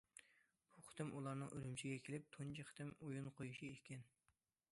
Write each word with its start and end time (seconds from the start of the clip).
بۇ 0.75 0.83
قېتىم 0.85 1.11
ئۇلارنىڭ 1.19 1.51
ئۈرۈمچىگە 1.57 1.99
كېلىپ 2.07 2.25
تۇنجى 2.37 2.65
قېتىم 2.69 2.93
ئويۇن 3.05 3.31
قويۇشى 3.41 3.69
ئىكەن. 3.77 4.05